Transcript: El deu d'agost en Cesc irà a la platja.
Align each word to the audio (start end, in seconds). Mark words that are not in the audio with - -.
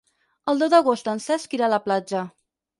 El 0.53 0.63
deu 0.63 0.71
d'agost 0.75 1.13
en 1.15 1.23
Cesc 1.27 1.55
irà 1.61 1.71
a 1.71 1.73
la 1.77 1.83
platja. 1.87 2.27